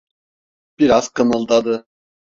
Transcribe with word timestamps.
Biraz 0.79 1.09
kımıldadı. 1.13 1.85